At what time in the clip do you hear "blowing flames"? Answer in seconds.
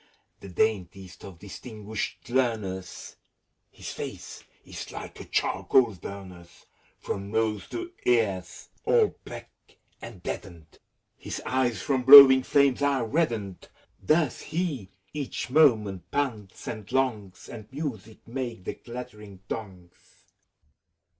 12.01-12.81